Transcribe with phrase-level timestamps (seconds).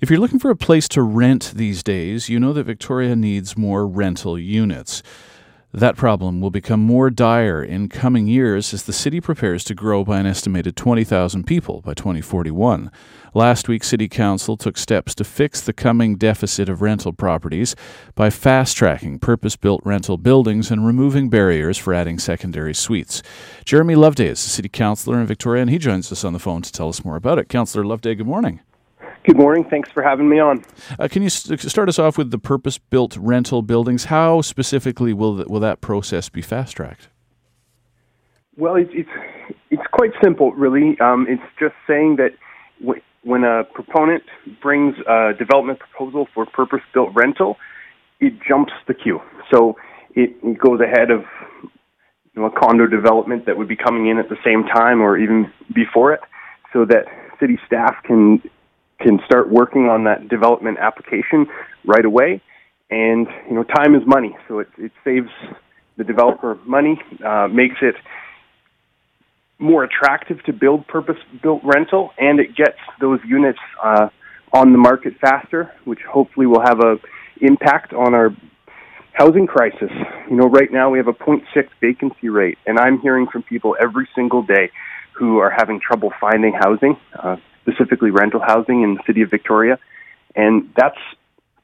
[0.00, 3.56] If you're looking for a place to rent these days, you know that Victoria needs
[3.56, 5.02] more rental units.
[5.72, 10.04] That problem will become more dire in coming years as the city prepares to grow
[10.04, 12.90] by an estimated 20,000 people by 2041.
[13.34, 17.74] Last week, City Council took steps to fix the coming deficit of rental properties
[18.14, 23.22] by fast tracking purpose built rental buildings and removing barriers for adding secondary suites.
[23.64, 26.62] Jeremy Loveday is the City Councillor in Victoria, and he joins us on the phone
[26.62, 27.48] to tell us more about it.
[27.48, 28.60] Councillor Loveday, good morning.
[29.26, 29.64] Good morning.
[29.68, 30.64] Thanks for having me on.
[31.00, 34.04] Uh, can you st- start us off with the purpose-built rental buildings?
[34.04, 37.08] How specifically will th- will that process be fast-tracked?
[38.56, 39.10] Well, it's it's,
[39.70, 40.96] it's quite simple, really.
[41.00, 42.34] Um, it's just saying that
[42.80, 44.22] w- when a proponent
[44.62, 47.56] brings a development proposal for purpose-built rental,
[48.20, 49.20] it jumps the queue.
[49.52, 49.76] So
[50.14, 51.24] it, it goes ahead of
[51.64, 55.18] you know, a condo development that would be coming in at the same time or
[55.18, 56.20] even before it,
[56.72, 57.06] so that
[57.40, 58.40] city staff can
[59.00, 61.46] can start working on that development application
[61.84, 62.40] right away.
[62.90, 65.28] And you know, time is money, so it, it saves
[65.96, 67.94] the developer money, uh, makes it
[69.58, 74.08] more attractive to build purpose-built rental, and it gets those units uh,
[74.52, 76.96] on the market faster, which hopefully will have a
[77.40, 78.30] impact on our
[79.12, 79.90] housing crisis.
[80.30, 81.42] You know, right now we have a 0.6
[81.80, 84.70] vacancy rate, and I'm hearing from people every single day
[85.18, 86.96] who are having trouble finding housing.
[87.18, 87.36] Uh,
[87.66, 89.78] specifically rental housing in the city of Victoria.
[90.34, 90.98] And that's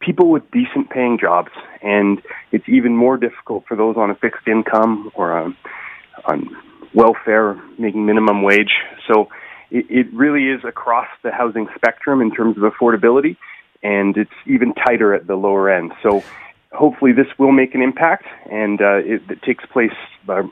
[0.00, 1.50] people with decent paying jobs.
[1.82, 5.56] And it's even more difficult for those on a fixed income or on,
[6.24, 6.56] on
[6.94, 8.72] welfare, making minimum wage.
[9.06, 9.28] So
[9.70, 13.36] it, it really is across the housing spectrum in terms of affordability,
[13.82, 15.92] and it's even tighter at the lower end.
[16.02, 16.22] So
[16.72, 19.92] hopefully this will make an impact, and uh, it, it takes place
[20.28, 20.42] uh,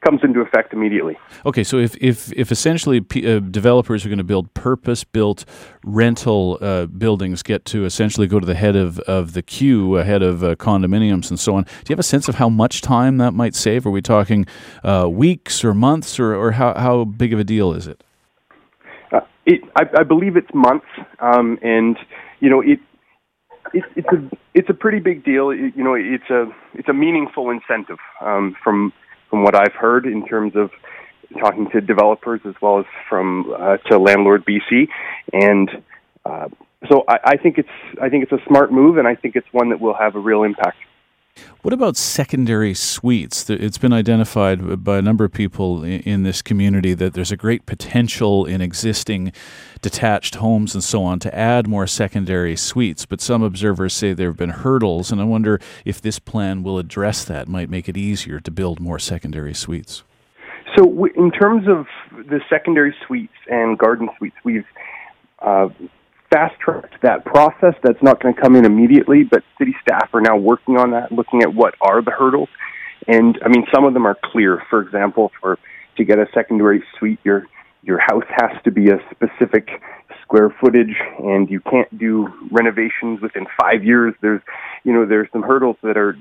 [0.00, 1.18] comes into effect immediately.
[1.44, 5.44] Okay, so if if, if essentially p- uh, developers are going to build purpose built
[5.84, 10.22] rental uh, buildings, get to essentially go to the head of, of the queue ahead
[10.22, 13.18] of uh, condominiums and so on, do you have a sense of how much time
[13.18, 13.86] that might save?
[13.86, 14.46] Are we talking
[14.82, 18.02] uh, weeks or months, or, or how, how big of a deal is it?
[19.12, 20.86] Uh, it I, I, believe it's months,
[21.20, 21.96] um, and
[22.40, 22.80] you know it.
[23.72, 25.50] It, it's a it's a pretty big deal.
[25.50, 28.92] It, you know, it's a it's a meaningful incentive um, from
[29.30, 30.70] from what I've heard in terms of
[31.38, 34.88] talking to developers as well as from uh, to landlord BC,
[35.32, 35.70] and
[36.24, 36.48] uh,
[36.88, 37.68] so I, I think it's
[38.02, 40.18] I think it's a smart move, and I think it's one that will have a
[40.18, 40.76] real impact.
[41.62, 43.50] What about secondary suites?
[43.50, 47.66] It's been identified by a number of people in this community that there's a great
[47.66, 49.32] potential in existing
[49.82, 53.04] detached homes and so on to add more secondary suites.
[53.04, 56.78] But some observers say there have been hurdles, and I wonder if this plan will
[56.78, 60.02] address that, might make it easier to build more secondary suites.
[60.76, 61.86] So, in terms of
[62.26, 64.64] the secondary suites and garden suites, we've
[65.40, 65.68] uh,
[66.32, 67.74] fast tracked that process.
[67.82, 71.12] That's not going to come in immediately, but city staff are now working on that,
[71.12, 72.48] looking at what are the hurdles.
[73.06, 74.62] And I mean, some of them are clear.
[74.70, 75.58] For example, for
[75.96, 77.46] to get a secondary suite, your
[77.82, 79.68] your house has to be a specific
[80.22, 84.14] square footage, and you can't do renovations within five years.
[84.20, 84.42] There's,
[84.84, 86.14] you know, there's some hurdles that are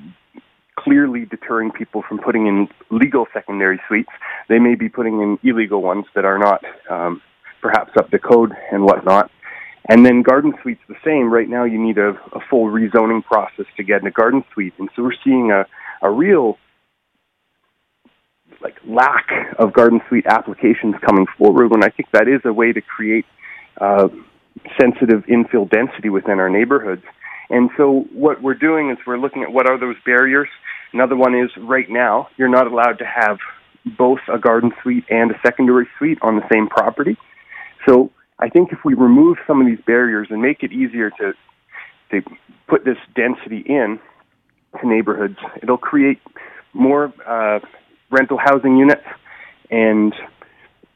[0.78, 4.10] clearly deterring people from putting in legal secondary suites.
[4.48, 7.22] They may be putting in illegal ones that are not um,
[7.62, 9.30] perhaps up to code and whatnot.
[9.90, 11.34] And then garden suites the same.
[11.34, 14.74] Right now, you need a, a full rezoning process to get in a garden suite,
[14.78, 15.66] and so we're seeing a,
[16.02, 16.58] a real
[18.62, 21.72] like lack of garden suite applications coming forward.
[21.72, 23.26] When I think that is a way to create
[23.82, 24.10] uh,
[24.80, 27.04] sensitive infill density within our neighborhoods.
[27.50, 30.50] And so what we're doing is we're looking at what are those barriers.
[30.94, 33.38] Another one is right now you're not allowed to have
[33.98, 37.18] both a garden suite and a secondary suite on the same property.
[37.88, 41.34] So I think if we remove some of these barriers and make it easier to
[42.12, 42.22] to
[42.68, 44.00] put this density in
[44.80, 46.20] to neighborhoods, it'll create
[46.74, 47.60] more uh,
[48.10, 49.06] rental housing units
[49.70, 50.14] and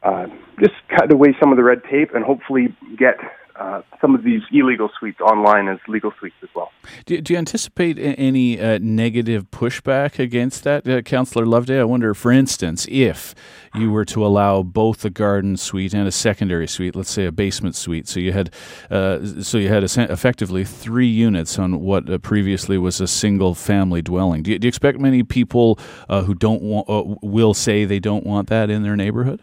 [0.01, 0.27] uh,
[0.59, 3.15] just cut away some of the red tape and hopefully get
[3.55, 6.71] uh, some of these illegal suites online as legal suites as well.
[7.05, 11.79] Do, do you anticipate any uh, negative pushback against that, uh, Councillor Loveday?
[11.79, 13.35] I wonder, for instance, if
[13.75, 17.31] you were to allow both a garden suite and a secondary suite, let's say a
[17.31, 18.49] basement suite, so you had
[18.89, 24.01] uh, so you had effectively three units on what uh, previously was a single family
[24.01, 24.43] dwelling.
[24.43, 25.79] Do you, do you expect many people
[26.09, 26.87] uh, who don't want
[27.21, 29.41] will say they don't want that in their neighborhood?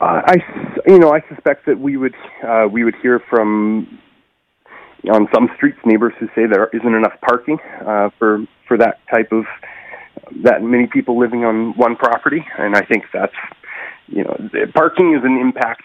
[0.00, 0.36] I,
[0.88, 4.00] you know, I suspect that we would uh, we would hear from
[5.12, 9.30] on some streets neighbors who say there isn't enough parking uh, for for that type
[9.32, 9.44] of
[10.42, 13.34] that many people living on one property, and I think that's
[14.06, 14.34] you know
[14.74, 15.82] parking is an impact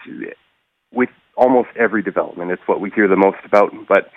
[0.90, 2.50] with almost every development.
[2.50, 3.72] It's what we hear the most about.
[3.86, 4.10] But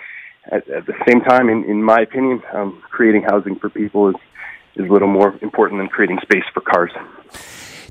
[0.50, 4.16] at, at the same time, in, in my opinion, um, creating housing for people is,
[4.76, 6.92] is a little more important than creating space for cars.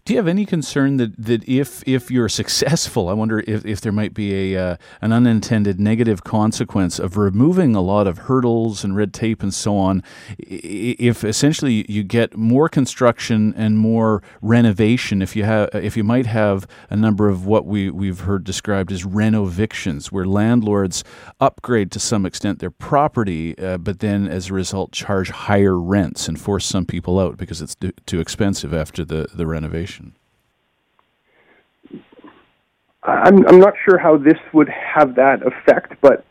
[0.07, 3.81] Do you have any concern that, that if if you're successful, I wonder if, if
[3.81, 8.86] there might be a uh, an unintended negative consequence of removing a lot of hurdles
[8.86, 10.01] and red tape and so on?
[10.38, 16.27] If essentially you get more construction and more renovation, if you have if you might
[16.27, 21.03] have a number of what we we've heard described as renovictions, where landlords
[21.42, 26.30] upgrade to some extent their property, uh, but then as a result charge higher rents
[26.30, 27.75] and force some people out because it's
[28.06, 29.96] too expensive after the the renovation.
[33.12, 36.25] I'm, I'm not sure how this would have that effect, but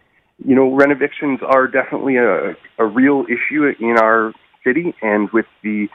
[0.45, 4.33] you know, renovictions are definitely a, a real issue in our
[4.65, 5.89] city, and with the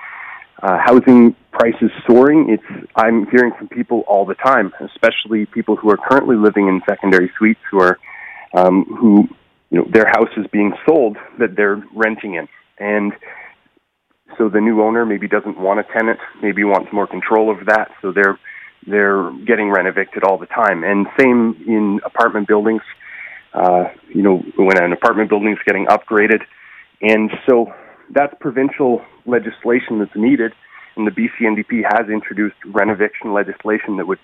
[0.63, 5.91] uh, housing prices soaring, it's I'm hearing from people all the time, especially people who
[5.91, 7.99] are currently living in secondary suites who are
[8.55, 9.27] um, who
[9.69, 12.47] you know their house is being sold that they're renting in,
[12.79, 13.13] and
[14.37, 17.91] so the new owner maybe doesn't want a tenant, maybe wants more control of that,
[18.01, 18.39] so they're
[18.87, 20.83] they're getting renovicted all the time.
[20.83, 22.81] And same in apartment buildings.
[23.53, 26.41] Uh, you know, when an apartment building is getting upgraded,
[27.01, 27.67] and so
[28.13, 30.53] that's provincial legislation that's needed.
[30.95, 34.19] And the BC NDP has introduced renoviction legislation that would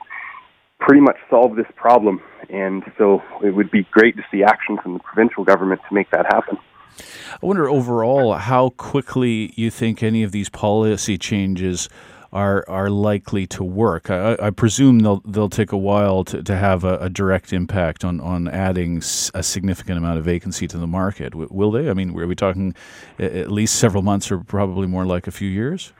[0.80, 2.22] pretty much solve this problem.
[2.50, 6.10] And so it would be great to see action from the provincial government to make
[6.12, 6.58] that happen.
[7.00, 11.90] I wonder overall how quickly you think any of these policy changes
[12.34, 14.10] are are likely to work.
[14.10, 18.04] I, I, presume they'll they'll take a while to, to have a, a, direct impact
[18.04, 21.34] on, on adding a significant amount of vacancy to the market.
[21.36, 21.90] Will they?
[21.90, 22.76] I mean, are we talking
[23.20, 25.94] at least several months, or probably more like a few years?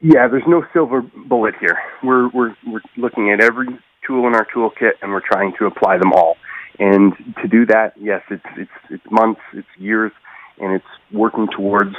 [0.00, 1.78] Yeah, there's no silver bullet here.
[2.02, 3.68] We're we're we're looking at every
[4.06, 6.36] tool in our toolkit, and we're trying to apply them all.
[6.78, 7.12] And
[7.42, 10.12] to do that, yes, it's it's it's months, it's years,
[10.58, 11.94] and it's working towards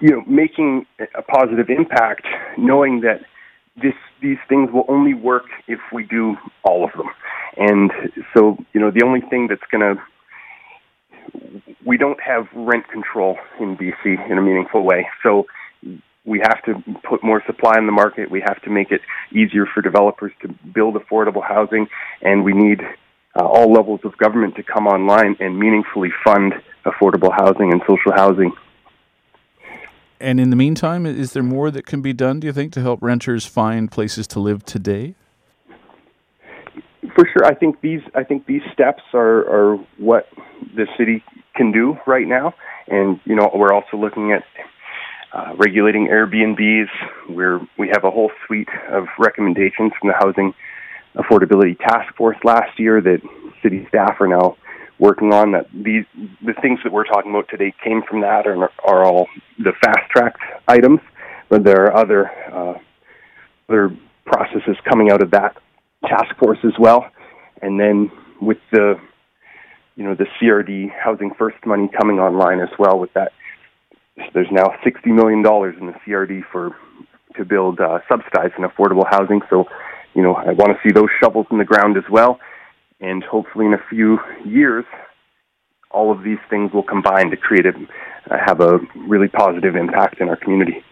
[0.00, 2.26] you know making a positive impact,
[2.58, 3.20] knowing that
[3.76, 7.08] this these things will only work if we do all of them.
[7.56, 7.90] And
[8.34, 10.02] so, you know, the only thing that's going to
[11.84, 15.06] we don't have rent control in BC in a meaningful way.
[15.22, 15.46] So
[16.24, 16.74] we have to
[17.08, 18.30] put more supply in the market.
[18.30, 19.00] We have to make it
[19.32, 21.86] easier for developers to build affordable housing,
[22.20, 22.80] and we need
[23.38, 26.54] uh, all levels of government to come online and meaningfully fund
[26.84, 28.52] affordable housing and social housing.
[30.20, 32.82] And in the meantime, is there more that can be done, do you think, to
[32.82, 35.14] help renters find places to live today?
[37.14, 40.28] For sure, I think these I think these steps are, are what
[40.76, 41.24] the city
[41.56, 42.54] can do right now,
[42.86, 44.44] and you know we're also looking at
[45.32, 46.88] uh, regulating Airbnbs.
[47.34, 50.54] Where we have a whole suite of recommendations from the Housing
[51.16, 53.20] Affordability Task Force last year that
[53.62, 54.56] city staff are now
[55.00, 55.52] working on.
[55.52, 56.04] That these
[56.44, 59.26] the things that we're talking about today came from that, and are, are all
[59.58, 61.00] the fast tracked items.
[61.48, 62.74] But there are other uh,
[63.68, 65.56] other processes coming out of that
[66.06, 67.10] task force as well.
[67.62, 68.94] And then with the
[69.96, 73.32] you know the CRD Housing First money coming online as well, with that
[74.34, 76.76] there's now sixty million dollars in the CRD for
[77.36, 79.40] to build uh, subsidized and affordable housing.
[79.50, 79.64] So
[80.14, 82.40] you know, I want to see those shovels in the ground as well.
[83.00, 84.84] And hopefully, in a few years,
[85.90, 87.72] all of these things will combine to create a,
[88.30, 90.84] uh, have a really positive impact in our community.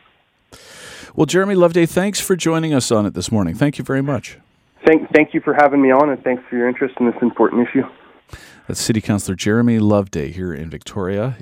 [1.15, 3.55] Well, Jeremy Loveday, thanks for joining us on it this morning.
[3.55, 4.39] Thank you very much.
[4.87, 7.69] Thank, thank you for having me on, and thanks for your interest in this important
[7.69, 7.83] issue.
[8.67, 11.37] That's City Councillor Jeremy Loveday here in Victoria.